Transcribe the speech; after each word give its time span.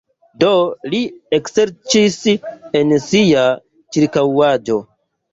Do 0.43 0.51
li 0.93 1.01
ekserĉis 1.37 2.15
en 2.79 2.93
sia 3.09 3.43
ĉirkaŭaĵo. 3.99 4.79